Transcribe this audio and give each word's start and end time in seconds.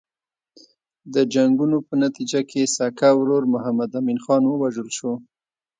د 1.13 1.15
جنګونو 1.33 1.77
په 1.87 1.93
نتیجه 2.03 2.41
کې 2.49 2.61
سکه 2.77 3.09
ورور 3.19 3.43
محمد 3.53 3.91
امین 3.99 4.19
خان 4.23 4.43
ووژل 4.45 4.89
شو. 4.97 5.11